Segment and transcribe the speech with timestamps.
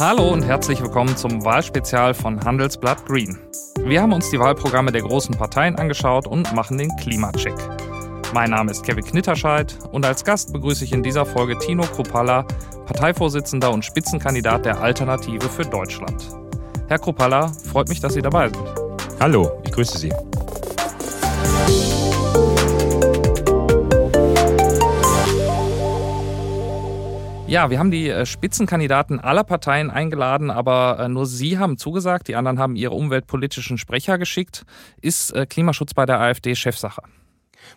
[0.00, 3.36] Hallo und herzlich willkommen zum Wahlspezial von Handelsblatt Green.
[3.82, 7.56] Wir haben uns die Wahlprogramme der großen Parteien angeschaut und machen den Klimacheck.
[8.32, 12.44] Mein Name ist Kevin Knitterscheid und als Gast begrüße ich in dieser Folge Tino Kropalla,
[12.86, 16.28] Parteivorsitzender und Spitzenkandidat der Alternative für Deutschland.
[16.86, 18.68] Herr Kropalla, freut mich, dass Sie dabei sind.
[19.18, 20.12] Hallo, ich grüße Sie.
[27.48, 32.28] Ja, wir haben die äh, Spitzenkandidaten aller Parteien eingeladen, aber äh, nur Sie haben zugesagt,
[32.28, 34.66] die anderen haben ihre umweltpolitischen Sprecher geschickt.
[35.00, 37.00] Ist äh, Klimaschutz bei der AfD Chefsache?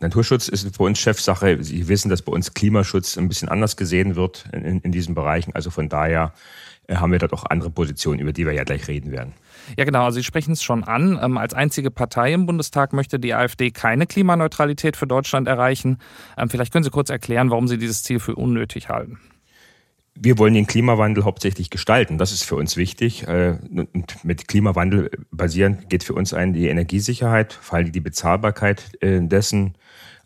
[0.01, 1.63] Naturschutz ist bei uns Chefsache.
[1.63, 5.55] Sie wissen, dass bei uns Klimaschutz ein bisschen anders gesehen wird in, in diesen Bereichen.
[5.55, 6.33] Also von daher
[6.89, 9.31] haben wir dort auch andere Positionen, über die wir ja gleich reden werden.
[9.77, 10.03] Ja, genau.
[10.03, 11.17] Also Sie sprechen es schon an.
[11.23, 15.99] Ähm, als einzige Partei im Bundestag möchte die AfD keine Klimaneutralität für Deutschland erreichen.
[16.37, 19.17] Ähm, vielleicht können Sie kurz erklären, warum Sie dieses Ziel für unnötig halten
[20.15, 22.17] wir wollen den Klimawandel hauptsächlich gestalten.
[22.17, 23.27] Das ist für uns wichtig.
[23.27, 29.01] Äh, und mit Klimawandel basierend geht für uns ein die Energiesicherheit, vor allem die Bezahlbarkeit
[29.01, 29.75] äh, dessen.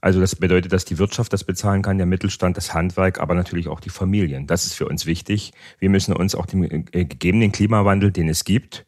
[0.02, 3.68] Also das bedeutet, dass die Wirtschaft das bezahlen kann, der Mittelstand, das Handwerk, aber natürlich
[3.68, 4.48] auch die Familien.
[4.48, 5.54] Das ist für uns wichtig.
[5.80, 8.86] Wir müssen uns auch dem äh, gegebenen Klimawandel, den es gibt,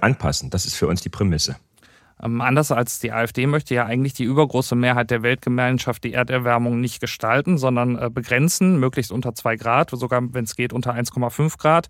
[0.00, 0.48] anpassen.
[0.48, 1.56] Das ist für uns die Prämisse.
[2.22, 6.80] Ähm, anders als die AfD möchte ja eigentlich die übergroße Mehrheit der Weltgemeinschaft die Erderwärmung
[6.80, 11.58] nicht gestalten, sondern äh, begrenzen, möglichst unter zwei Grad, sogar wenn es geht unter 1,5
[11.58, 11.88] Grad.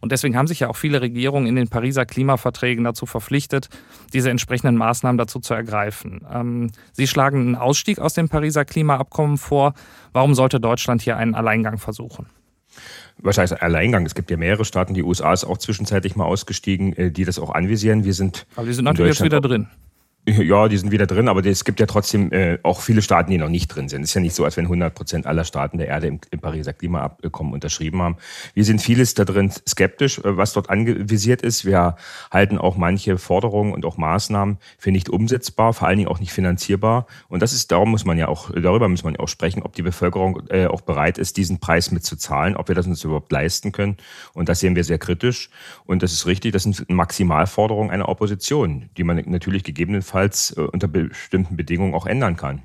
[0.00, 3.68] Und deswegen haben sich ja auch viele Regierungen in den Pariser Klimaverträgen dazu verpflichtet,
[4.12, 6.26] diese entsprechenden Maßnahmen dazu zu ergreifen.
[6.32, 9.74] Ähm, Sie schlagen einen Ausstieg aus dem Pariser Klimaabkommen vor.
[10.12, 12.26] Warum sollte Deutschland hier einen Alleingang versuchen?
[13.18, 14.06] Was heißt Alleingang?
[14.06, 17.38] Es gibt ja mehrere Staaten, die USA ist auch zwischenzeitlich mal ausgestiegen, äh, die das
[17.38, 18.04] auch anvisieren.
[18.04, 18.46] Wir sind.
[18.56, 19.68] Aber die sind natürlich jetzt wieder drin.
[20.28, 23.38] Ja, die sind wieder drin, aber es gibt ja trotzdem äh, auch viele Staaten, die
[23.38, 24.02] noch nicht drin sind.
[24.02, 26.40] Es ist ja nicht so, als wenn 100 Prozent aller Staaten der Erde im, im
[26.40, 28.16] Pariser Klimaabkommen unterschrieben haben.
[28.52, 31.64] Wir sind vieles da drin skeptisch, äh, was dort anvisiert ist.
[31.64, 31.96] Wir
[32.30, 36.32] halten auch manche Forderungen und auch Maßnahmen für nicht umsetzbar, vor allen Dingen auch nicht
[36.32, 37.06] finanzierbar.
[37.28, 39.76] Und das ist, darum muss man ja auch, darüber muss man ja auch sprechen, ob
[39.76, 43.72] die Bevölkerung äh, auch bereit ist, diesen Preis mitzuzahlen, ob wir das uns überhaupt leisten
[43.72, 43.96] können.
[44.34, 45.48] Und das sehen wir sehr kritisch.
[45.86, 50.60] Und das ist richtig, das sind Maximalforderungen einer Opposition, die man natürlich gegebenenfalls gegebenenfalls äh,
[50.60, 52.62] unter bestimmten Bedingungen auch ändern kann.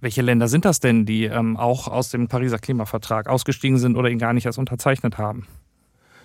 [0.00, 4.10] Welche Länder sind das denn, die ähm, auch aus dem Pariser Klimavertrag ausgestiegen sind oder
[4.10, 5.46] ihn gar nicht erst unterzeichnet haben?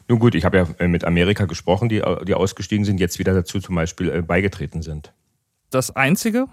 [0.08, 3.20] Nun gut, ich habe ja äh, mit Amerika gesprochen, die, äh, die ausgestiegen sind, jetzt
[3.20, 5.14] wieder dazu zum Beispiel beigetreten sind.
[5.70, 6.48] Das einzige?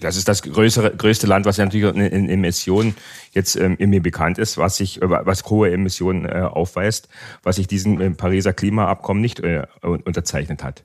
[0.00, 2.94] Das ist das größere, größte Land, was ja natürlich in, in Emissionen
[3.32, 7.08] jetzt ähm, mir bekannt ist, was sich, was hohe Emissionen äh, aufweist,
[7.42, 10.84] was sich diesem äh, Pariser Klimaabkommen nicht äh, unterzeichnet hat.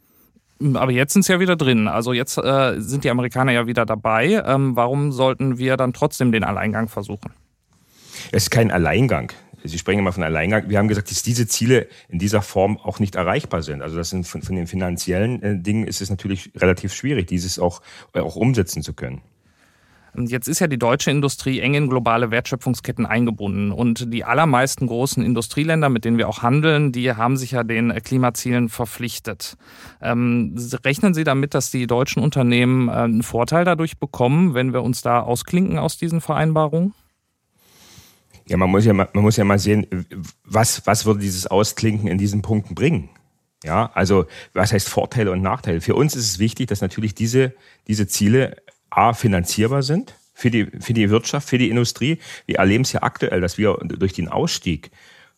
[0.76, 1.88] Aber jetzt sind sie ja wieder drin.
[1.88, 4.44] Also jetzt äh, sind die Amerikaner ja wieder dabei.
[4.46, 7.34] Ähm, warum sollten wir dann trotzdem den Alleingang versuchen?
[8.32, 9.32] Es ist kein Alleingang.
[9.66, 10.70] Sie sprechen immer von Alleingang.
[10.70, 13.82] Wir haben gesagt, dass diese Ziele in dieser Form auch nicht erreichbar sind.
[13.82, 17.60] Also das sind von, von den finanziellen äh, Dingen ist es natürlich relativ schwierig, dieses
[17.60, 17.82] auch,
[18.14, 19.22] auch umsetzen zu können.
[20.16, 23.72] Jetzt ist ja die deutsche Industrie eng in globale Wertschöpfungsketten eingebunden.
[23.72, 27.92] Und die allermeisten großen Industrieländer, mit denen wir auch handeln, die haben sich ja den
[28.04, 29.58] Klimazielen verpflichtet.
[30.02, 34.84] Ähm, rechnen Sie damit, dass die deutschen Unternehmen äh, einen Vorteil dadurch bekommen, wenn wir
[34.84, 36.94] uns da ausklinken aus diesen Vereinbarungen?
[38.48, 39.88] Ja, man muss ja man muss ja mal sehen,
[40.44, 43.10] was, was würde dieses Ausklinken in diesen Punkten bringen?
[43.64, 45.80] Ja, also was heißt Vorteile und Nachteile?
[45.80, 47.54] Für uns ist es wichtig, dass natürlich diese,
[47.88, 48.58] diese Ziele
[48.96, 52.20] A, finanzierbar sind für die, für die Wirtschaft, für die Industrie.
[52.46, 54.92] Wir erleben es ja aktuell, dass wir durch den Ausstieg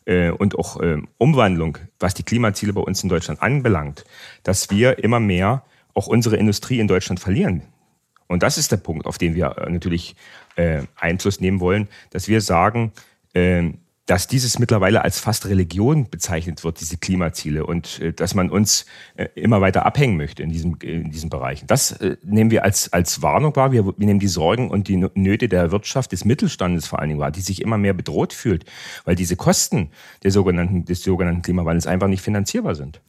[0.05, 4.05] äh, und auch äh, Umwandlung, was die Klimaziele bei uns in Deutschland anbelangt,
[4.43, 5.63] dass wir immer mehr
[5.93, 7.63] auch unsere Industrie in Deutschland verlieren.
[8.27, 10.15] Und das ist der Punkt, auf den wir äh, natürlich
[10.55, 12.91] äh, Einfluss nehmen wollen, dass wir sagen,
[13.33, 13.71] äh,
[14.05, 18.85] dass dieses mittlerweile als fast Religion bezeichnet wird, diese Klimaziele, und äh, dass man uns
[19.15, 21.63] äh, immer weiter abhängen möchte in diesem, in diesem Bereich.
[21.65, 23.71] Das äh, nehmen wir als, als Warnung wahr.
[23.71, 27.19] Wir, wir nehmen die Sorgen und die Nöte der Wirtschaft, des Mittelstandes vor allen Dingen
[27.19, 28.65] wahr, die sich immer mehr bedroht fühlt,
[29.05, 29.89] weil diese Kosten
[30.23, 33.01] der sogenannten, des sogenannten Klimawandels einfach nicht finanzierbar sind.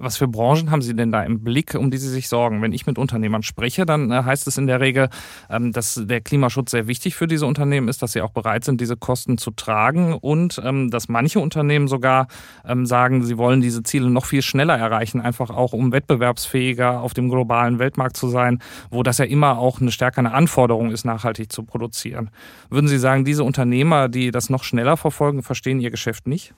[0.00, 2.62] Was für Branchen haben Sie denn da im Blick, um die Sie sich sorgen?
[2.62, 5.10] Wenn ich mit Unternehmern spreche, dann äh, heißt es in der Regel,
[5.50, 8.80] ähm, dass der Klimaschutz sehr wichtig für diese Unternehmen ist, dass sie auch bereit sind,
[8.80, 12.28] diese Kosten zu tragen und ähm, dass manche Unternehmen sogar
[12.64, 17.12] ähm, sagen, sie wollen diese Ziele noch viel schneller erreichen, einfach auch um wettbewerbsfähiger auf
[17.12, 18.60] dem globalen Weltmarkt zu sein,
[18.90, 22.30] wo das ja immer auch eine stärkere Anforderung ist, nachhaltig zu produzieren.
[22.70, 26.54] Würden Sie sagen, diese Unternehmer, die das noch schneller verfolgen, verstehen ihr Geschäft nicht?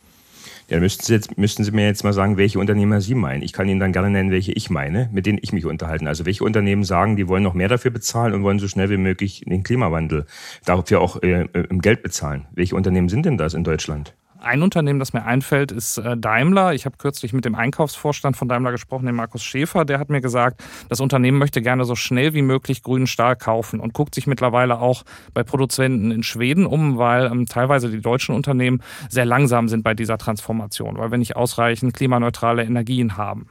[0.68, 3.42] Ja, müssten Sie, jetzt, müssten Sie mir jetzt mal sagen, welche Unternehmer Sie meinen.
[3.42, 6.06] Ich kann Ihnen dann gerne nennen, welche ich meine, mit denen ich mich unterhalten.
[6.06, 8.96] Also welche Unternehmen sagen, die wollen noch mehr dafür bezahlen und wollen so schnell wie
[8.96, 10.26] möglich den Klimawandel
[10.64, 12.46] dafür auch äh, im Geld bezahlen.
[12.52, 14.14] Welche Unternehmen sind denn das in Deutschland?
[14.42, 16.74] Ein Unternehmen, das mir einfällt, ist äh, Daimler.
[16.74, 19.84] Ich habe kürzlich mit dem Einkaufsvorstand von Daimler gesprochen, dem Markus Schäfer.
[19.84, 23.78] Der hat mir gesagt, das Unternehmen möchte gerne so schnell wie möglich grünen Stahl kaufen
[23.78, 28.34] und guckt sich mittlerweile auch bei Produzenten in Schweden um, weil ähm, teilweise die deutschen
[28.34, 33.46] Unternehmen sehr langsam sind bei dieser Transformation, weil wir nicht ausreichend klimaneutrale Energien haben.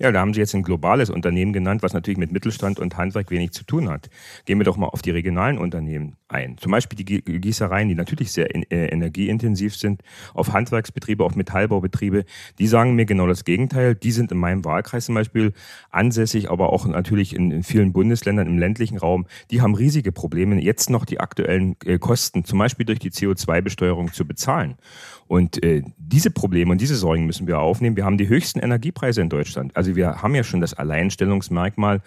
[0.00, 3.30] Ja, da haben Sie jetzt ein globales Unternehmen genannt, was natürlich mit Mittelstand und Handwerk
[3.30, 4.08] wenig zu tun hat.
[4.46, 6.56] Gehen wir doch mal auf die regionalen Unternehmen ein.
[6.56, 10.02] Zum Beispiel die Gießereien, die natürlich sehr äh, energieintensiv sind,
[10.32, 12.24] auf Handwerksbetriebe, auf Metallbaubetriebe.
[12.58, 13.94] Die sagen mir genau das Gegenteil.
[13.94, 15.52] Die sind in meinem Wahlkreis zum Beispiel
[15.90, 19.26] ansässig, aber auch natürlich in, vielen Bundesländern im ländlichen Raum.
[19.50, 24.14] Die haben riesige Probleme, jetzt noch die aktuellen äh, Kosten, zum Beispiel durch die CO2-Besteuerung
[24.14, 24.76] zu bezahlen.
[25.26, 27.96] Und äh, diese Probleme und diese Sorgen müssen wir aufnehmen.
[27.96, 29.76] Wir haben die höchsten Energiepreise in Deutschland.
[29.76, 32.00] Also wir haben ja schon das Alleinstellungsmerkmal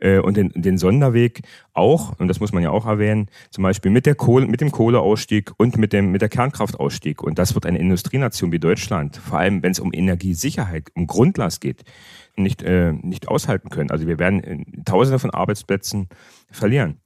[0.00, 1.42] äh, und den, den Sonderweg
[1.72, 4.70] auch, und das muss man ja auch erwähnen, zum Beispiel mit, der Kohle, mit dem
[4.70, 7.22] Kohleausstieg und mit, dem, mit der Kernkraftausstieg.
[7.22, 11.60] Und das wird eine Industrienation wie Deutschland, vor allem wenn es um Energiesicherheit, um Grundlast
[11.60, 11.84] geht,
[12.36, 13.90] nicht, äh, nicht aushalten können.
[13.90, 16.08] Also wir werden äh, Tausende von Arbeitsplätzen
[16.50, 16.98] verlieren.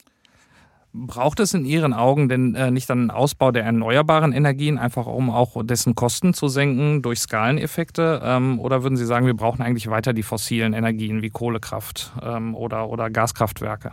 [0.97, 5.29] Braucht es in Ihren Augen denn äh, nicht einen Ausbau der erneuerbaren Energien, einfach um
[5.29, 8.23] auch dessen Kosten zu senken durch Skaleneffekte?
[8.23, 12.55] Ähm, oder würden Sie sagen, wir brauchen eigentlich weiter die fossilen Energien wie Kohlekraft ähm,
[12.55, 13.91] oder, oder Gaskraftwerke?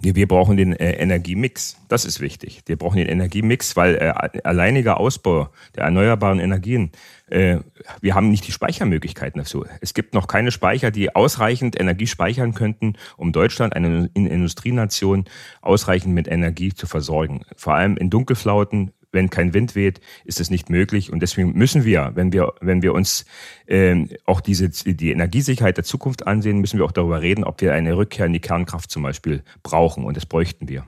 [0.00, 1.76] Wir, brauchen den äh, Energiemix.
[1.88, 2.62] Das ist wichtig.
[2.66, 6.92] Wir brauchen den Energiemix, weil äh, alleiniger Ausbau der erneuerbaren Energien,
[7.28, 7.58] äh,
[8.00, 9.64] wir haben nicht die Speichermöglichkeiten dazu.
[9.80, 15.24] Es gibt noch keine Speicher, die ausreichend Energie speichern könnten, um Deutschland, eine Industrienation,
[15.60, 17.42] ausreichend mit Energie zu versorgen.
[17.56, 21.12] Vor allem in Dunkelflauten, wenn kein Wind weht, ist es nicht möglich.
[21.12, 23.24] Und deswegen müssen wir, wenn wir, wenn wir uns
[23.66, 27.72] ähm, auch diese, die Energiesicherheit der Zukunft ansehen, müssen wir auch darüber reden, ob wir
[27.72, 30.04] eine Rückkehr in die Kernkraft zum Beispiel brauchen.
[30.04, 30.84] Und das bräuchten wir.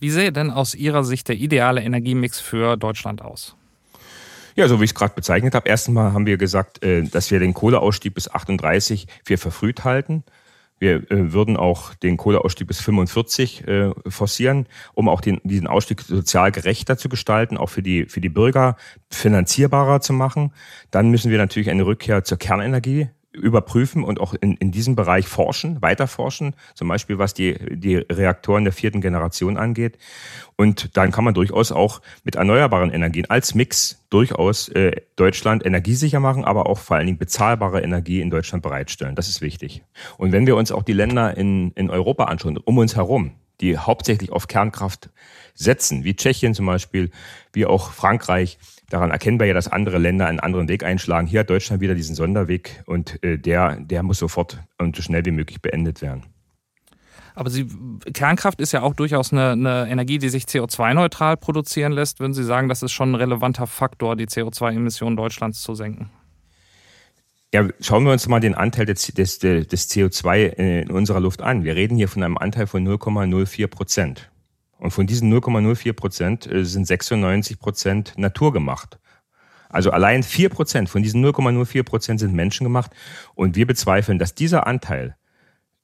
[0.00, 3.56] Wie sähe denn aus Ihrer Sicht der ideale Energiemix für Deutschland aus?
[4.54, 5.68] Ja, so wie ich es gerade bezeichnet habe.
[5.68, 10.24] Erstens mal haben wir gesagt, äh, dass wir den Kohleausstieg bis 38 für verfrüht halten.
[10.78, 16.02] Wir äh, würden auch den Kohleausstieg bis 45 äh, forcieren, um auch den, diesen Ausstieg
[16.02, 18.76] sozial gerechter zu gestalten, auch für die, für die Bürger
[19.10, 20.52] finanzierbarer zu machen.
[20.90, 25.26] Dann müssen wir natürlich eine Rückkehr zur Kernenergie überprüfen und auch in, in diesem Bereich
[25.26, 29.98] forschen, weiter forschen, zum Beispiel was die, die Reaktoren der vierten Generation angeht.
[30.56, 36.20] Und dann kann man durchaus auch mit erneuerbaren Energien als Mix durchaus äh, Deutschland energiesicher
[36.20, 39.14] machen, aber auch vor allen Dingen bezahlbare Energie in Deutschland bereitstellen.
[39.14, 39.82] Das ist wichtig.
[40.16, 43.76] Und wenn wir uns auch die Länder in, in Europa anschauen, um uns herum, die
[43.76, 45.10] hauptsächlich auf Kernkraft
[45.54, 47.10] setzen, wie Tschechien zum Beispiel,
[47.52, 48.58] wie auch Frankreich,
[48.90, 51.26] Daran erkennen wir ja, dass andere Länder einen anderen Weg einschlagen.
[51.26, 55.24] Hier hat Deutschland wieder diesen Sonderweg und äh, der, der muss sofort und so schnell
[55.26, 56.24] wie möglich beendet werden.
[57.34, 57.68] Aber Sie,
[58.14, 62.18] Kernkraft ist ja auch durchaus eine, eine Energie, die sich CO2-neutral produzieren lässt.
[62.18, 66.10] Würden Sie sagen, das ist schon ein relevanter Faktor, die CO2-Emissionen Deutschlands zu senken?
[67.54, 70.36] Ja, schauen wir uns mal den Anteil des, des, des CO2
[70.80, 71.62] in unserer Luft an.
[71.62, 74.30] Wir reden hier von einem Anteil von 0,04 Prozent.
[74.78, 78.98] Und von diesen 0,04 Prozent äh, sind 96 Prozent naturgemacht.
[79.68, 82.92] Also allein 4 Prozent von diesen 0,04 Prozent sind menschengemacht.
[83.34, 85.16] Und wir bezweifeln, dass dieser Anteil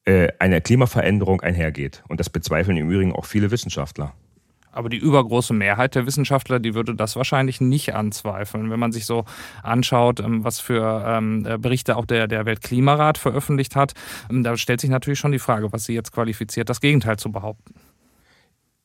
[0.04, 2.02] äh, einer Klimaveränderung einhergeht.
[2.08, 4.14] Und das bezweifeln im Übrigen auch viele Wissenschaftler.
[4.70, 8.70] Aber die übergroße Mehrheit der Wissenschaftler, die würde das wahrscheinlich nicht anzweifeln.
[8.70, 9.24] Wenn man sich so
[9.62, 13.94] anschaut, ähm, was für ähm, äh, Berichte auch der, der Weltklimarat veröffentlicht hat,
[14.30, 17.30] ähm, da stellt sich natürlich schon die Frage, was sie jetzt qualifiziert, das Gegenteil zu
[17.30, 17.74] behaupten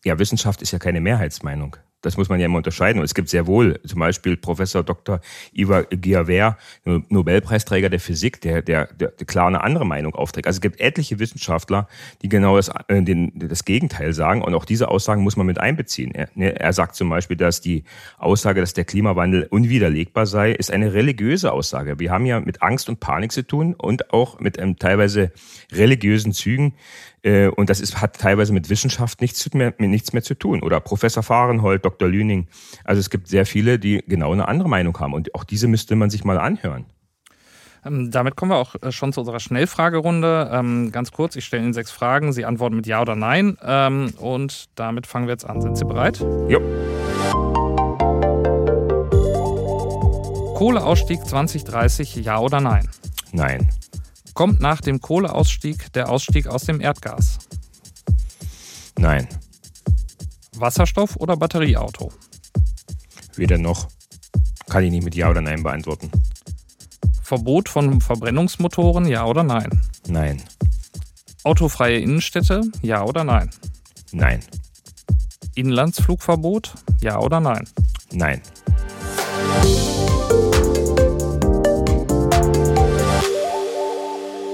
[0.05, 1.77] ja, Wissenschaft ist ja keine Mehrheitsmeinung.
[2.01, 2.99] Das muss man ja immer unterscheiden.
[2.99, 5.19] Und es gibt sehr wohl zum Beispiel Professor Dr.
[5.53, 10.47] Ivar Giaver, Nobelpreisträger der Physik, der, der, der, klar eine andere Meinung aufträgt.
[10.47, 11.89] Also es gibt etliche Wissenschaftler,
[12.21, 14.41] die genau das, äh, den, das Gegenteil sagen.
[14.41, 16.15] Und auch diese Aussagen muss man mit einbeziehen.
[16.15, 17.83] Er, ne, er sagt zum Beispiel, dass die
[18.17, 21.99] Aussage, dass der Klimawandel unwiderlegbar sei, ist eine religiöse Aussage.
[21.99, 25.33] Wir haben ja mit Angst und Panik zu tun und auch mit einem teilweise
[25.73, 26.75] religiösen Zügen.
[27.23, 30.61] Äh, und das ist, hat teilweise mit Wissenschaft nichts mehr, nichts mehr zu tun.
[30.61, 32.07] Oder Professor Fahrenhold, Dr.
[32.07, 32.47] Lüning.
[32.83, 35.13] Also es gibt sehr viele, die genau eine andere Meinung haben.
[35.13, 36.85] Und auch diese müsste man sich mal anhören.
[37.85, 40.49] Ähm, damit kommen wir auch äh, schon zu unserer Schnellfragerunde.
[40.51, 42.33] Ähm, ganz kurz, ich stelle Ihnen sechs Fragen.
[42.33, 43.57] Sie antworten mit Ja oder Nein.
[43.63, 45.61] Ähm, und damit fangen wir jetzt an.
[45.61, 46.19] Sind Sie bereit?
[46.49, 46.59] Ja.
[50.59, 52.89] Kohleausstieg 2030, ja oder nein?
[53.31, 53.69] Nein.
[54.39, 57.39] Kommt nach dem Kohleausstieg der Ausstieg aus dem Erdgas?
[58.97, 59.27] Nein.
[60.55, 62.13] Wasserstoff oder Batterieauto?
[63.35, 63.89] Weder noch.
[64.69, 66.09] Kann ich nicht mit Ja oder Nein beantworten.
[67.21, 69.81] Verbot von Verbrennungsmotoren, ja oder nein?
[70.07, 70.41] Nein.
[71.43, 73.49] Autofreie Innenstädte, ja oder nein?
[74.13, 74.39] Nein.
[75.55, 77.67] Inlandsflugverbot, ja oder nein?
[78.13, 78.41] Nein.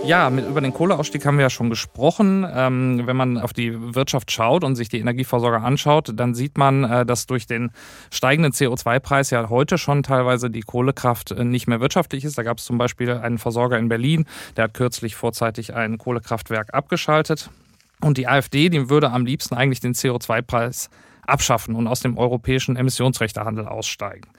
[0.05, 2.45] Ja, mit, über den Kohleausstieg haben wir ja schon gesprochen.
[2.47, 6.83] Ähm, wenn man auf die Wirtschaft schaut und sich die Energieversorger anschaut, dann sieht man,
[6.83, 7.71] äh, dass durch den
[8.12, 12.38] steigenden CO2-Preis ja heute schon teilweise die Kohlekraft äh, nicht mehr wirtschaftlich ist.
[12.38, 16.74] Da gab es zum Beispiel einen Versorger in Berlin, der hat kürzlich vorzeitig ein Kohlekraftwerk
[16.74, 17.50] abgeschaltet.
[18.01, 20.89] Und die AfD, die würde am liebsten eigentlich den CO2-Preis
[21.27, 24.29] abschaffen und aus dem europäischen Emissionsrechtehandel aussteigen.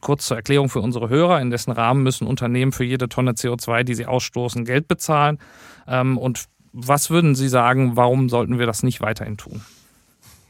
[0.00, 3.84] Kurz zur Erklärung für unsere Hörer, in dessen Rahmen müssen Unternehmen für jede Tonne CO2,
[3.84, 5.38] die sie ausstoßen, Geld bezahlen.
[5.86, 9.62] Ähm, und was würden Sie sagen, warum sollten wir das nicht weiterhin tun?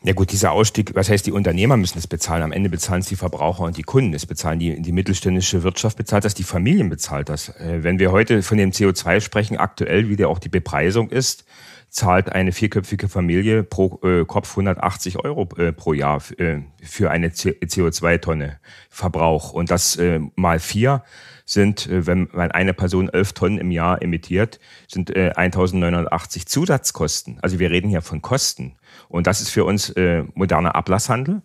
[0.04, 2.42] Ja gut, dieser Ausstieg, was heißt, die Unternehmer müssen es bezahlen.
[2.42, 4.14] Am Ende bezahlen es die Verbraucher und die Kunden.
[4.14, 7.50] Es bezahlen die, die mittelständische Wirtschaft bezahlt das, die Familien bezahlt das.
[7.50, 11.44] Äh, wenn wir heute von dem CO2 sprechen, aktuell, wie der auch die Bepreisung ist,
[11.92, 17.28] zahlt eine vierköpfige Familie pro äh, Kopf 180 Euro äh, pro Jahr äh, für eine
[17.28, 18.58] CO2-Tonne
[18.88, 19.52] Verbrauch.
[19.52, 21.04] Und das äh, mal vier
[21.44, 24.58] sind, äh, wenn, wenn eine Person elf Tonnen im Jahr emittiert,
[24.88, 27.38] sind äh, 1980 Zusatzkosten.
[27.42, 28.76] Also wir reden hier von Kosten.
[29.08, 31.42] Und das ist für uns äh, moderner Ablasshandel,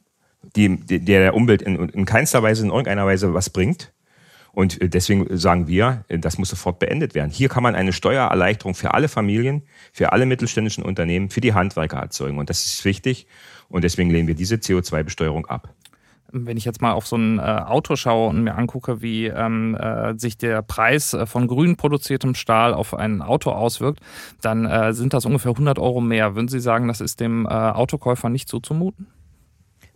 [0.56, 3.92] die, der der Umwelt in, in keinster Weise, in irgendeiner Weise was bringt.
[4.58, 7.30] Und äh, deswegen sagen wir, äh, das muss sofort beendet werden.
[7.30, 9.62] Hier kann man eine Steuererleichterung für alle Familien,
[9.94, 12.40] für alle mittelständischen Unternehmen, für die Handwerker erzeugen.
[12.40, 13.28] Und das ist wichtig.
[13.70, 15.76] Und deswegen lehnen wir diese CO2-Besteuerung ab.
[16.32, 19.76] Wenn ich jetzt mal auf so ein äh, Auto schaue und mir angucke, wie ähm,
[19.76, 24.00] äh, sich der Preis von grün produziertem Stahl auf ein Auto auswirkt,
[24.42, 26.34] dann äh, sind das ungefähr 100 Euro mehr.
[26.34, 29.06] Würden Sie sagen, das ist dem Autokäufer nicht so zumuten?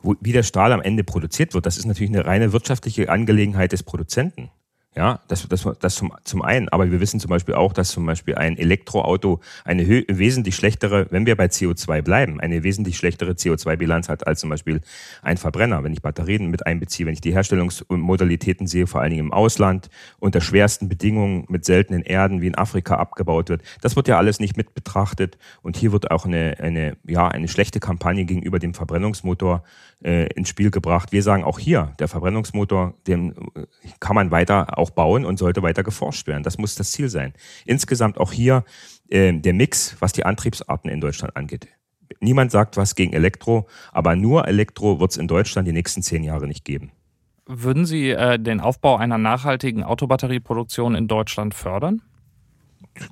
[0.04, 3.84] Wie der Stahl am Ende produziert wird, das ist natürlich eine reine wirtschaftliche Angelegenheit des
[3.84, 4.50] Produzenten.
[4.94, 6.68] Ja, das, das, das zum, zum einen.
[6.68, 11.26] Aber wir wissen zum Beispiel auch, dass zum Beispiel ein Elektroauto eine wesentlich schlechtere, wenn
[11.26, 14.82] wir bei CO2 bleiben, eine wesentlich schlechtere CO2-Bilanz hat als zum Beispiel
[15.22, 15.86] ein Verbrenner.
[15.86, 19.90] Wenn ich Batterien mit einbeziehe, wenn ich die Herstellungsmodalitäten sehe, vor allen Dingen im Ausland,
[20.20, 24.42] unter schwersten Bedingungen mit seltenen Erden wie in Afrika abgebaut wird, das wird ja alles
[24.42, 25.38] nicht mit betrachtet.
[25.62, 29.64] Und hier wird auch eine, eine, ja, eine schlechte Kampagne gegenüber dem Verbrennungsmotor
[30.04, 31.12] äh, ins Spiel gebracht.
[31.12, 33.66] Wir sagen auch hier, der Verbrennungsmotor, den äh,
[34.00, 36.44] kann man weiter auch bauen und sollte weiter geforscht werden.
[36.44, 37.34] Das muss das Ziel sein.
[37.66, 38.64] Insgesamt auch hier
[39.10, 41.68] äh, der Mix, was die Antriebsarten in Deutschland angeht.
[42.20, 46.24] Niemand sagt was gegen Elektro, aber nur Elektro wird es in Deutschland die nächsten zehn
[46.24, 46.92] Jahre nicht geben.
[47.48, 52.02] Würden Sie äh, den Aufbau einer nachhaltigen Autobatterieproduktion in Deutschland fördern?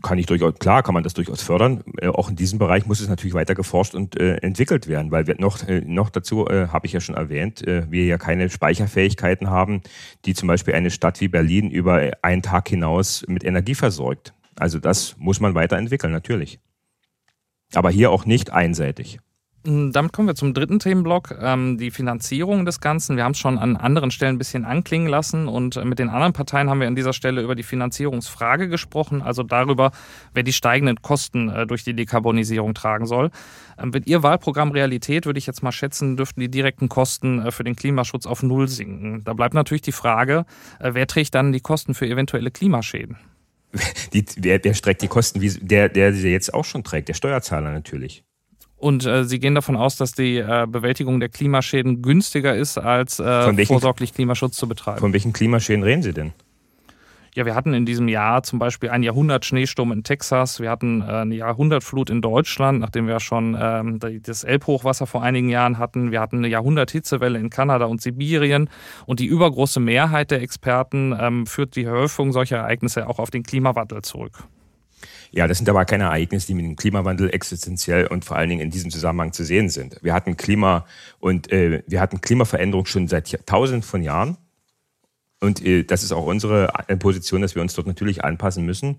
[0.01, 1.83] Kann ich durchaus, klar kann man das durchaus fördern.
[1.98, 5.27] Äh, auch in diesem Bereich muss es natürlich weiter geforscht und äh, entwickelt werden, weil
[5.27, 8.50] wir noch, äh, noch dazu, äh, habe ich ja schon erwähnt, äh, wir ja keine
[8.50, 9.81] Speicherfähigkeiten haben,
[10.25, 14.33] die zum Beispiel eine Stadt wie Berlin über einen Tag hinaus mit Energie versorgt.
[14.57, 16.59] Also das muss man weiterentwickeln, natürlich.
[17.74, 19.19] Aber hier auch nicht einseitig.
[19.66, 23.18] Hm, damit kommen wir zum dritten Themenblock, ähm, die Finanzierung des Ganzen.
[23.18, 26.10] Wir haben es schon an anderen Stellen ein bisschen anklingen lassen und äh, mit den
[26.10, 29.92] anderen Parteien haben wir an dieser Stelle über die Finanzierungsfrage gesprochen, also darüber,
[30.34, 33.32] wer die steigenden Kosten äh, durch die Dekarbonisierung tragen soll.
[33.78, 37.51] Ähm, wird Ihr Wahlprogramm Realität, würde ich jetzt mal schätzen, dürften die direkten Kosten äh,
[37.51, 39.25] für den Klimaschutz auf Null sinken.
[39.25, 40.46] Da bleibt natürlich die Frage,
[40.80, 43.18] wer trägt dann die Kosten für eventuelle Klimaschäden?
[44.13, 47.08] Die, wer, wer streckt die Kosten, wie der, der sie jetzt auch schon trägt?
[47.08, 48.24] Der Steuerzahler natürlich.
[48.79, 53.19] Und äh, Sie gehen davon aus, dass die äh, Bewältigung der Klimaschäden günstiger ist, als
[53.19, 55.00] äh, welchen, vorsorglich Klimaschutz zu betreiben.
[55.00, 56.31] Von welchen Klimaschäden reden Sie denn?
[57.36, 60.59] Ja, wir hatten in diesem Jahr zum Beispiel ein Jahrhundert Schneesturm in Texas.
[60.59, 65.50] Wir hatten äh, eine Jahrhundertflut in Deutschland, nachdem wir schon ähm, das Elbhochwasser vor einigen
[65.50, 66.12] Jahren hatten.
[66.12, 68.69] Wir hatten eine Jahrhunderthitzewelle in Kanada und Sibirien.
[69.05, 73.43] Und die übergroße Mehrheit der Experten ähm, führt die Häufung solcher Ereignisse auch auf den
[73.43, 74.43] Klimawandel zurück.
[75.31, 78.62] Ja, das sind aber keine Ereignisse, die mit dem Klimawandel existenziell und vor allen Dingen
[78.62, 79.98] in diesem Zusammenhang zu sehen sind.
[80.01, 80.86] Wir hatten Klima
[81.19, 84.38] und äh, wir hatten Klimaveränderung schon seit tausenden von Jahren.
[85.39, 88.98] Und äh, das ist auch unsere äh, Position, dass wir uns dort natürlich anpassen müssen.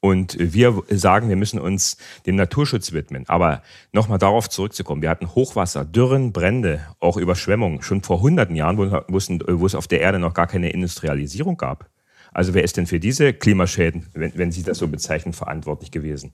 [0.00, 3.24] Und äh, wir sagen, wir müssen uns dem Naturschutz widmen.
[3.28, 3.62] Aber
[3.92, 5.02] nochmal darauf zurückzukommen.
[5.02, 10.00] Wir hatten Hochwasser, Dürren, Brände, auch Überschwemmungen schon vor hunderten Jahren, wo es auf der
[10.00, 11.90] Erde noch gar keine Industrialisierung gab.
[12.32, 16.32] Also wer ist denn für diese Klimaschäden, wenn, wenn Sie das so bezeichnen, verantwortlich gewesen?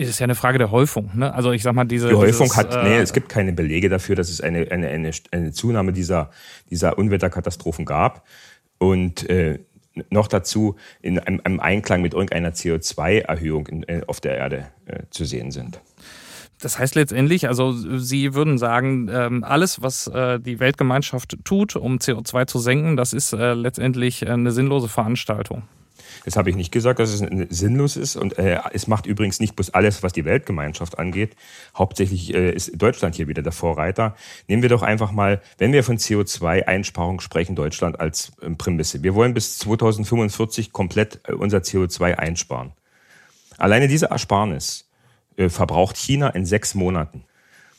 [0.00, 1.10] Es ist ja eine Frage der Häufung.
[1.14, 1.34] Ne?
[1.34, 2.08] Also ich sag mal, diese.
[2.08, 4.88] Die Häufung dieses, hat, nee, äh, es gibt keine Belege dafür, dass es eine, eine,
[4.88, 6.30] eine, eine Zunahme dieser,
[6.70, 8.24] dieser Unwetterkatastrophen gab.
[8.78, 9.58] Und äh,
[10.10, 15.24] noch dazu in einem, einem Einklang mit irgendeiner CO2-Erhöhung äh, auf der Erde äh, zu
[15.24, 15.80] sehen sind.
[16.60, 21.98] Das heißt letztendlich, also Sie würden sagen, ähm, alles, was äh, die Weltgemeinschaft tut, um
[21.98, 25.62] CO2 zu senken, das ist äh, letztendlich eine sinnlose Veranstaltung.
[26.24, 28.16] Das habe ich nicht gesagt, dass es sinnlos ist.
[28.16, 31.36] Und äh, es macht übrigens nicht bloß alles, was die Weltgemeinschaft angeht.
[31.76, 34.14] Hauptsächlich äh, ist Deutschland hier wieder der Vorreiter.
[34.46, 39.02] Nehmen wir doch einfach mal, wenn wir von CO2-Einsparung sprechen, Deutschland als äh, Prämisse.
[39.02, 42.72] Wir wollen bis 2045 komplett äh, unser CO2 einsparen.
[43.56, 44.87] Alleine diese Ersparnis äh,
[45.46, 47.24] verbraucht China in sechs Monaten.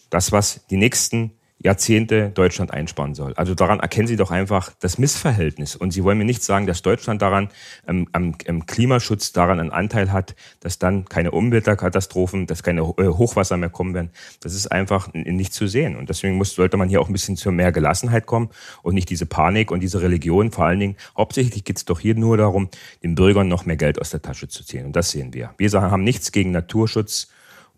[0.09, 3.33] Das, was die nächsten Jahrzehnte Deutschland einsparen soll.
[3.33, 5.75] Also daran erkennen Sie doch einfach das Missverhältnis.
[5.75, 7.49] Und Sie wollen mir nicht sagen, dass Deutschland daran
[7.85, 13.07] ähm, am, am Klimaschutz daran einen Anteil hat, dass dann keine Umweltkatastrophen, dass keine äh,
[13.07, 14.11] Hochwasser mehr kommen werden.
[14.39, 15.97] Das ist einfach nicht zu sehen.
[15.97, 18.49] Und deswegen muss, sollte man hier auch ein bisschen zu mehr Gelassenheit kommen
[18.81, 20.51] und nicht diese Panik und diese Religion.
[20.51, 22.69] Vor allen Dingen, hauptsächlich geht es doch hier nur darum,
[23.03, 24.85] den Bürgern noch mehr Geld aus der Tasche zu ziehen.
[24.85, 25.53] Und das sehen wir.
[25.57, 27.27] Wir haben nichts gegen Naturschutz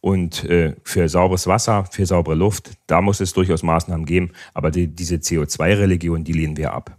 [0.02, 4.32] und äh, für sauberes Wasser, für saubere Luft, da muss es durchaus Maßnahmen geben.
[4.54, 6.98] Aber die, diese CO2-Religion, die lehnen wir ab.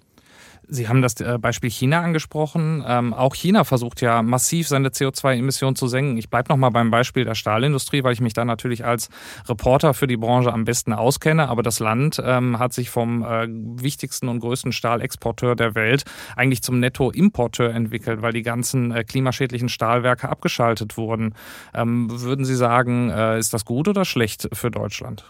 [0.68, 2.84] Sie haben das äh, Beispiel China angesprochen.
[2.86, 6.16] Ähm, auch China versucht ja massiv seine CO2-Emissionen zu senken.
[6.16, 9.08] Ich bleibe nochmal beim Beispiel der Stahlindustrie, weil ich mich da natürlich als
[9.48, 11.48] Reporter für die Branche am besten auskenne.
[11.48, 16.04] Aber das Land ähm, hat sich vom äh, wichtigsten und größten Stahlexporteur der Welt
[16.36, 21.34] eigentlich zum Nettoimporteur entwickelt, weil die ganzen äh, klimaschädlichen Stahlwerke abgeschaltet wurden.
[21.74, 25.24] Ähm, würden Sie sagen, äh, ist das gut oder schlecht für Deutschland?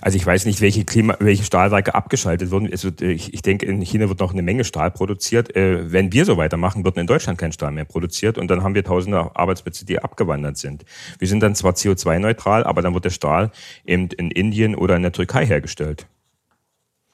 [0.00, 2.70] Also ich weiß nicht, welche, Klima, welche Stahlwerke abgeschaltet wurden.
[2.70, 5.54] Also ich, ich denke, in China wird noch eine Menge Stahl produziert.
[5.56, 8.74] Äh, wenn wir so weitermachen, wird in Deutschland kein Stahl mehr produziert und dann haben
[8.74, 10.84] wir tausende Arbeitsplätze, die abgewandert sind.
[11.18, 13.50] Wir sind dann zwar CO2-neutral, aber dann wird der Stahl
[13.86, 16.06] eben in Indien oder in der Türkei hergestellt.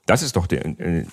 [0.06, 1.06] Das ist doch, die, äh,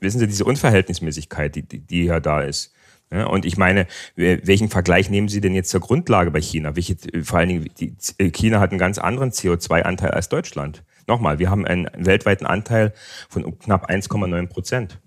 [0.00, 2.72] wissen Sie, diese Unverhältnismäßigkeit, die, die, die ja da ist.
[3.12, 6.76] Ja, und ich meine, welchen Vergleich nehmen Sie denn jetzt zur Grundlage bei China?
[6.76, 7.96] Welche, vor allen Dingen, die,
[8.30, 10.84] China hat einen ganz anderen CO2-Anteil als Deutschland.
[11.10, 12.94] Nochmal, wir haben einen weltweiten Anteil
[13.28, 15.00] von knapp 1,9 Prozent.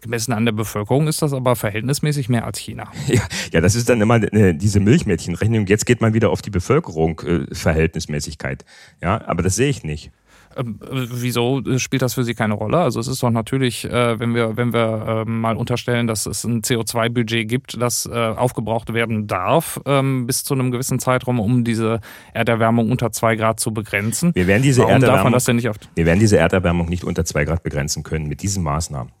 [0.00, 2.90] Gemessen an der Bevölkerung ist das aber verhältnismäßig mehr als China.
[3.06, 3.20] Ja,
[3.52, 5.66] ja das ist dann immer diese Milchmädchenrechnung.
[5.66, 8.64] Jetzt geht man wieder auf die Bevölkerung äh, Verhältnismäßigkeit.
[9.02, 10.12] Ja, aber das sehe ich nicht.
[10.56, 12.78] Ähm, wieso spielt das für Sie keine Rolle?
[12.78, 16.44] Also es ist doch natürlich, äh, wenn wir, wenn wir ähm, mal unterstellen, dass es
[16.44, 21.62] ein CO2-Budget gibt, das äh, aufgebraucht werden darf ähm, bis zu einem gewissen Zeitraum, um
[21.64, 22.00] diese
[22.32, 24.34] Erderwärmung unter zwei Grad zu begrenzen.
[24.34, 27.24] Wir werden diese, Warum Erderwärmung, darf man das nicht wir werden diese Erderwärmung nicht unter
[27.24, 29.12] zwei Grad begrenzen können mit diesen Maßnahmen.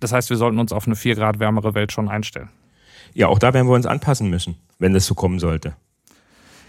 [0.00, 2.48] Das heißt, wir sollten uns auf eine vier Grad wärmere Welt schon einstellen.
[3.14, 5.74] Ja, auch da werden wir uns anpassen müssen, wenn das so kommen sollte.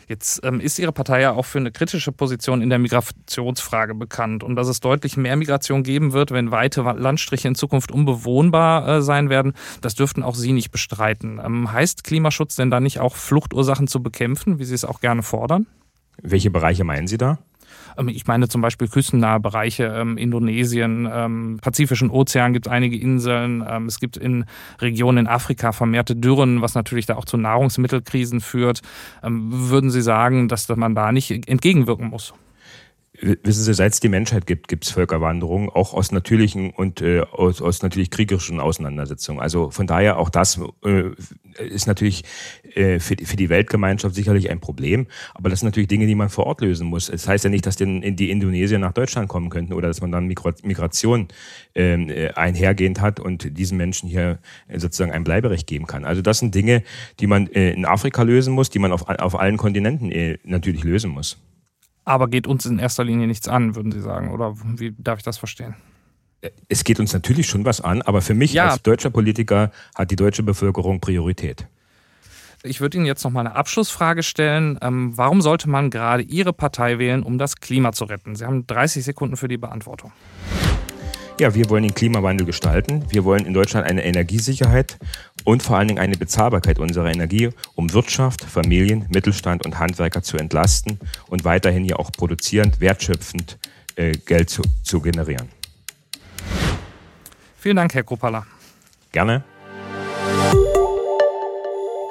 [0.09, 4.43] Jetzt ähm, ist Ihre Partei ja auch für eine kritische Position in der Migrationsfrage bekannt
[4.43, 9.01] und dass es deutlich mehr Migration geben wird, wenn weite Landstriche in Zukunft unbewohnbar äh,
[9.03, 9.53] sein werden.
[9.81, 11.39] Das dürften auch Sie nicht bestreiten.
[11.45, 15.21] Ähm, heißt Klimaschutz denn da nicht auch Fluchtursachen zu bekämpfen, wie Sie es auch gerne
[15.21, 15.67] fordern?
[16.19, 17.37] Welche Bereiche meinen Sie da?
[17.99, 23.63] Ähm, ich meine zum Beispiel küstennahe Bereiche, ähm, Indonesien, ähm, Pazifischen Ozean gibt einige Inseln.
[23.67, 24.45] Ähm, es gibt in
[24.79, 28.81] Regionen in Afrika vermehrte Dürren, was natürlich da auch zu Nahrungsmittelkrisen führt.
[29.23, 32.33] Ähm, würden Sie sagen, dass man da nicht entgegenwirken muss?
[33.21, 37.21] Wissen Sie, seit es die Menschheit gibt, gibt es Völkerwanderung, auch aus natürlichen und äh,
[37.21, 39.41] aus, aus natürlich kriegerischen Auseinandersetzungen.
[39.41, 41.09] Also von daher auch das äh,
[41.57, 42.23] ist natürlich
[42.75, 45.07] äh, für, für die Weltgemeinschaft sicherlich ein Problem.
[45.33, 47.09] Aber das sind natürlich Dinge, die man vor Ort lösen muss.
[47.09, 49.99] Es das heißt ja nicht, dass denn die Indonesier nach Deutschland kommen könnten oder dass
[49.99, 51.27] man dann Migration
[51.75, 54.39] ähm, äh, einhergehend hat und diesen Menschen hier
[54.73, 56.05] sozusagen ein Bleiberecht geben kann.
[56.05, 56.83] Also das sind Dinge,
[57.19, 60.85] die man äh, in Afrika lösen muss, die man auf, auf allen Kontinenten äh, natürlich
[60.85, 61.37] lösen muss
[62.09, 64.31] aber geht uns in erster Linie nichts an, würden Sie sagen.
[64.31, 65.75] Oder wie darf ich das verstehen?
[66.67, 68.69] Es geht uns natürlich schon was an, aber für mich ja.
[68.69, 71.67] als deutscher Politiker hat die deutsche Bevölkerung Priorität.
[72.63, 74.79] Ich würde Ihnen jetzt noch mal eine Abschlussfrage stellen.
[74.81, 78.35] Ähm, warum sollte man gerade Ihre Partei wählen, um das Klima zu retten?
[78.35, 80.11] Sie haben 30 Sekunden für die Beantwortung.
[81.39, 83.05] Ja, wir wollen den Klimawandel gestalten.
[83.09, 84.97] Wir wollen in Deutschland eine Energiesicherheit
[85.45, 90.35] und vor allen Dingen eine Bezahlbarkeit unserer Energie, um Wirtschaft, Familien, Mittelstand und Handwerker zu
[90.35, 93.57] entlasten und weiterhin hier auch produzierend, wertschöpfend
[93.95, 95.47] äh, Geld zu, zu generieren.
[97.57, 98.45] Vielen Dank, Herr Kruppala.
[99.13, 99.45] Gerne.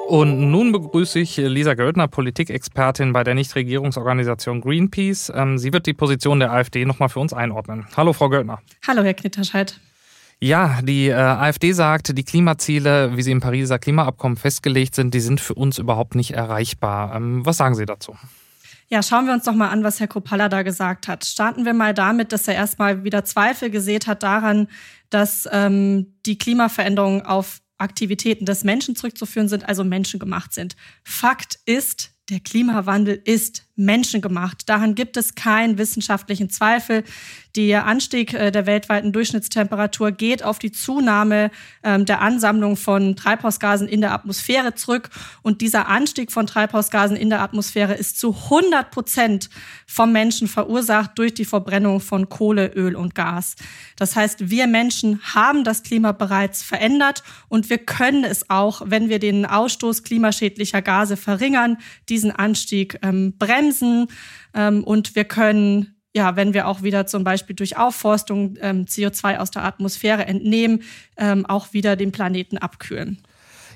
[0.09, 5.31] Und nun begrüße ich Lisa Göldner, Politikexpertin bei der Nichtregierungsorganisation Greenpeace.
[5.35, 7.85] Ähm, sie wird die Position der AfD nochmal für uns einordnen.
[7.95, 8.59] Hallo, Frau Göldner.
[8.87, 9.79] Hallo, Herr Knitterscheid.
[10.39, 15.19] Ja, die äh, AfD sagt, die Klimaziele, wie sie im Pariser Klimaabkommen festgelegt sind, die
[15.19, 17.15] sind für uns überhaupt nicht erreichbar.
[17.15, 18.15] Ähm, was sagen Sie dazu?
[18.87, 21.23] Ja, schauen wir uns doch mal an, was Herr Kropalla da gesagt hat.
[21.23, 24.69] Starten wir mal damit, dass er erstmal wieder Zweifel gesät hat daran,
[25.11, 30.75] dass ähm, die Klimaveränderungen auf Aktivitäten des Menschen zurückzuführen sind, also menschengemacht sind.
[31.03, 34.67] Fakt ist, der Klimawandel ist menschengemacht.
[34.69, 37.03] Daran gibt es keinen wissenschaftlichen Zweifel.
[37.55, 41.49] Der Anstieg äh, der weltweiten Durchschnittstemperatur geht auf die Zunahme
[41.83, 45.09] ähm, der Ansammlung von Treibhausgasen in der Atmosphäre zurück.
[45.41, 49.49] Und dieser Anstieg von Treibhausgasen in der Atmosphäre ist zu 100 Prozent
[49.87, 53.55] vom Menschen verursacht durch die Verbrennung von Kohle, Öl und Gas.
[53.95, 59.09] Das heißt, wir Menschen haben das Klima bereits verändert und wir können es auch, wenn
[59.09, 61.77] wir den Ausstoß klimaschädlicher Gase verringern,
[62.09, 63.68] diesen Anstieg ähm, bremsen
[64.53, 69.37] ähm, und wir können ja, wenn wir auch wieder zum Beispiel durch Aufforstung ähm, CO2
[69.37, 70.81] aus der Atmosphäre entnehmen,
[71.17, 73.21] ähm, auch wieder den Planeten abkühlen.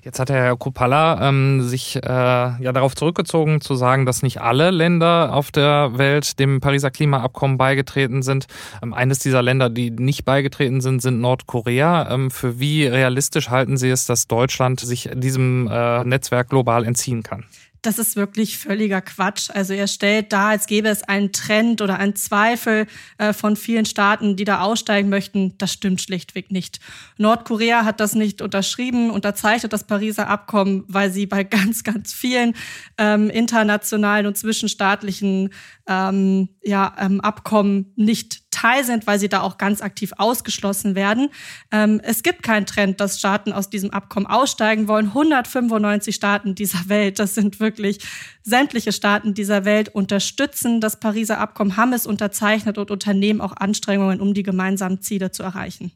[0.04, 4.70] Jetzt hat Herr Kupala ähm, sich äh, ja darauf zurückgezogen zu sagen, dass nicht alle
[4.70, 8.48] Länder auf der Welt dem Pariser Klimaabkommen beigetreten sind.
[8.82, 12.12] Ähm, eines dieser Länder, die nicht beigetreten sind, sind Nordkorea.
[12.12, 17.24] Ähm, für wie realistisch halten Sie es, dass Deutschland sich diesem äh, Netzwerk global entziehen
[17.24, 17.46] kann?
[17.86, 19.50] Das ist wirklich völliger Quatsch.
[19.50, 23.86] Also er stellt dar, als gäbe es einen Trend oder einen Zweifel äh, von vielen
[23.86, 25.58] Staaten, die da aussteigen möchten.
[25.58, 26.80] Das stimmt schlichtweg nicht.
[27.18, 32.56] Nordkorea hat das nicht unterschrieben, unterzeichnet das Pariser Abkommen, weil sie bei ganz, ganz vielen
[32.98, 35.50] ähm, internationalen und zwischenstaatlichen
[35.88, 41.30] ähm, ja, ähm, Abkommen nicht Teil sind, weil sie da auch ganz aktiv ausgeschlossen werden.
[41.72, 45.08] Ähm, es gibt keinen Trend, dass Staaten aus diesem Abkommen aussteigen wollen.
[45.08, 48.00] 195 Staaten dieser Welt, das sind wirklich
[48.44, 54.22] sämtliche Staaten dieser Welt, unterstützen das Pariser Abkommen, haben es unterzeichnet und unternehmen auch Anstrengungen,
[54.22, 55.92] um die gemeinsamen Ziele zu erreichen.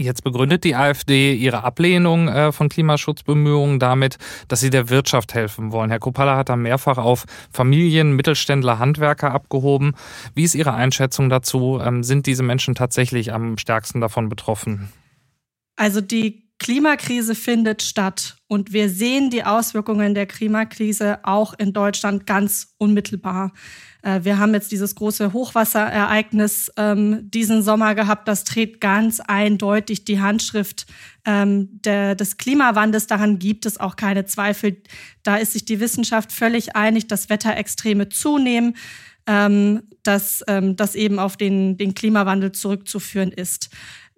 [0.00, 4.16] Jetzt begründet die AfD ihre Ablehnung äh, von Klimaschutzbemühungen damit,
[4.48, 5.90] dass sie der Wirtschaft helfen wollen.
[5.90, 9.94] Herr Kopalla hat da mehrfach auf Familien, Mittelständler, Handwerker abgehoben.
[10.34, 11.80] Wie ist Ihre Einschätzung dazu?
[11.82, 14.90] Ähm, sind diese Menschen tatsächlich am stärksten davon betroffen?
[15.76, 22.26] Also die Klimakrise findet statt und wir sehen die Auswirkungen der Klimakrise auch in Deutschland
[22.26, 23.52] ganz unmittelbar.
[24.02, 28.28] Äh, wir haben jetzt dieses große Hochwasserereignis ähm, diesen Sommer gehabt.
[28.28, 30.86] Das trägt ganz eindeutig die Handschrift
[31.24, 33.06] ähm, der, des Klimawandels.
[33.06, 34.82] Daran gibt es auch keine Zweifel.
[35.22, 38.76] Da ist sich die Wissenschaft völlig einig, dass Wetterextreme zunehmen,
[39.26, 43.70] ähm, dass ähm, das eben auf den, den Klimawandel zurückzuführen ist.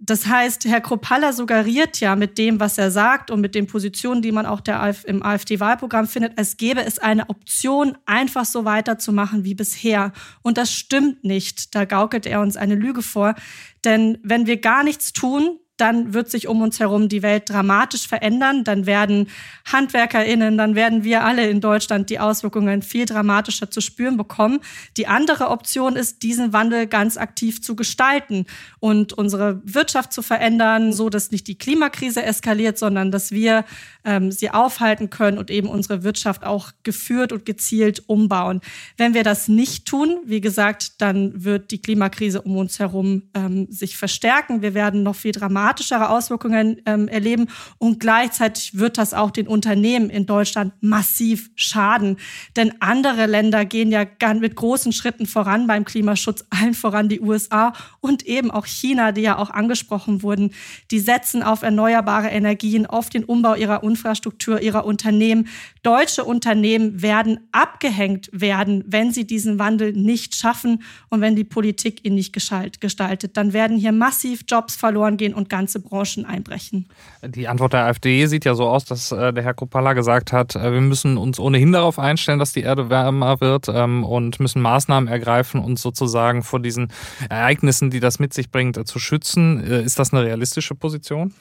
[0.05, 4.21] Das heißt, Herr Kropalla suggeriert ja mit dem, was er sagt und mit den Positionen,
[4.21, 9.45] die man auch der im AfD-Wahlprogramm findet, es gäbe es eine Option, einfach so weiterzumachen
[9.45, 10.13] wie bisher.
[10.43, 11.77] Und das stimmt nicht.
[11.77, 13.37] Da gaukelt er uns eine Lüge vor.
[13.85, 18.07] Denn wenn wir gar nichts tun, dann wird sich um uns herum die Welt dramatisch
[18.07, 18.63] verändern.
[18.63, 19.27] Dann werden
[19.71, 24.61] HandwerkerInnen, dann werden wir alle in Deutschland die Auswirkungen viel dramatischer zu spüren bekommen.
[24.97, 28.47] Die andere Option ist, diesen Wandel ganz aktiv zu gestalten
[28.79, 33.65] und unsere Wirtschaft zu verändern, so dass nicht die Klimakrise eskaliert, sondern dass wir
[34.05, 38.61] ähm, sie aufhalten können und eben unsere Wirtschaft auch geführt und gezielt umbauen.
[38.97, 43.67] Wenn wir das nicht tun, wie gesagt, dann wird die Klimakrise um uns herum ähm,
[43.69, 44.63] sich verstärken.
[44.63, 47.49] Wir werden noch viel dramatischer dramatischere Auswirkungen ähm, erleben.
[47.79, 52.17] Und gleichzeitig wird das auch den Unternehmen in Deutschland massiv schaden.
[52.57, 54.05] Denn andere Länder gehen ja
[54.39, 59.23] mit großen Schritten voran beim Klimaschutz, allen voran die USA und eben auch China, die
[59.23, 60.53] ja auch angesprochen wurden.
[60.91, 65.49] Die setzen auf erneuerbare Energien, auf den Umbau ihrer Infrastruktur, ihrer Unternehmen.
[65.83, 72.05] Deutsche Unternehmen werden abgehängt werden, wenn sie diesen Wandel nicht schaffen und wenn die Politik
[72.05, 73.37] ihn nicht gestaltet.
[73.37, 76.89] Dann werden hier massiv Jobs verloren gehen und ganze Branchen einbrechen.
[77.25, 80.57] Die Antwort der AfD sieht ja so aus, dass äh, der Herr Kopalla gesagt hat,
[80.57, 84.61] äh, wir müssen uns ohnehin darauf einstellen, dass die Erde wärmer wird ähm, und müssen
[84.61, 86.89] Maßnahmen ergreifen, uns sozusagen vor diesen
[87.31, 89.63] Ereignissen, die das mit sich bringt, äh, zu schützen.
[89.63, 91.33] Ist das eine realistische Position?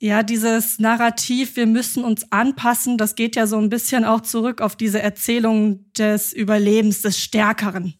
[0.00, 4.60] Ja, dieses Narrativ, wir müssen uns anpassen, das geht ja so ein bisschen auch zurück
[4.60, 7.94] auf diese Erzählung des Überlebens des Stärkeren.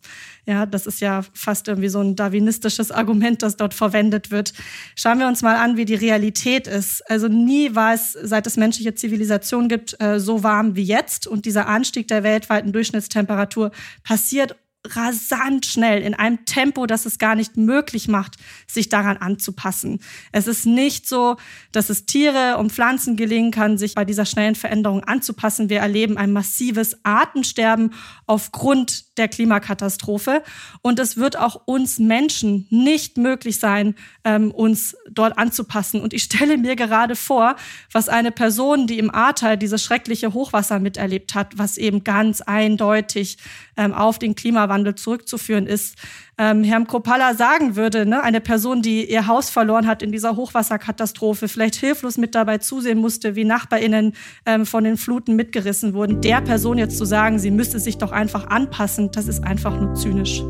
[0.49, 4.55] Ja, das ist ja fast irgendwie so ein darwinistisches Argument, das dort verwendet wird.
[4.97, 7.03] Schauen wir uns mal an, wie die Realität ist.
[7.11, 11.27] Also nie war es, seit es menschliche Zivilisation gibt, äh, so warm wie jetzt.
[11.27, 14.57] Und dieser Anstieg der weltweiten Durchschnittstemperatur passiert
[14.87, 18.37] rasant schnell, in einem Tempo, das es gar nicht möglich macht,
[18.67, 20.01] sich daran anzupassen.
[20.33, 21.37] Es ist nicht so,
[21.73, 25.69] dass es Tiere und Pflanzen gelingen kann, sich bei dieser schnellen Veränderung anzupassen.
[25.69, 27.93] Wir erleben ein massives Artensterben
[28.27, 30.43] aufgrund der Klimakatastrophe.
[30.81, 36.01] Und es wird auch uns Menschen nicht möglich sein, ähm, uns dort anzupassen.
[36.01, 37.57] Und ich stelle mir gerade vor,
[37.93, 43.39] was eine Person, die im Ahrtal dieses schreckliche Hochwasser miterlebt hat, was eben ganz eindeutig
[43.77, 45.97] ähm, auf den Klimawandel Klimawandel zurückzuführen ist.
[46.37, 50.37] Ähm, Herrn Kropalla sagen würde, ne, eine Person, die ihr Haus verloren hat in dieser
[50.37, 54.15] Hochwasserkatastrophe, vielleicht hilflos mit dabei zusehen musste, wie NachbarInnen
[54.47, 58.13] ähm, von den Fluten mitgerissen wurden, der Person jetzt zu sagen, sie müsste sich doch
[58.13, 60.43] einfach anpassen, das ist einfach nur zynisch.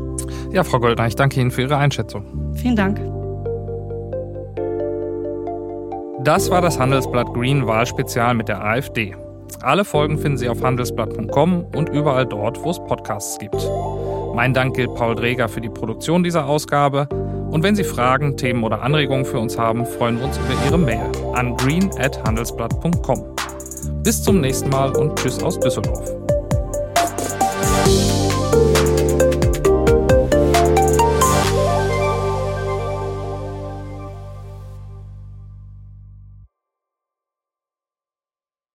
[0.51, 2.53] Ja, Frau Goldner, ich danke Ihnen für Ihre Einschätzung.
[2.55, 2.99] Vielen Dank.
[6.23, 9.15] Das war das Handelsblatt Green Wahlspezial mit der AfD.
[9.61, 13.55] Alle Folgen finden Sie auf handelsblatt.com und überall dort, wo es Podcasts gibt.
[14.33, 17.07] Mein Dank gilt Paul Dreger für die Produktion dieser Ausgabe.
[17.51, 20.77] Und wenn Sie Fragen, Themen oder Anregungen für uns haben, freuen wir uns über Ihre
[20.77, 23.23] Mail an green@handelsblatt.com.
[24.03, 26.09] Bis zum nächsten Mal und Tschüss aus Düsseldorf.